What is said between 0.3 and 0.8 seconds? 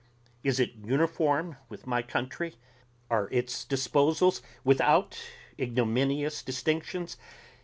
Is it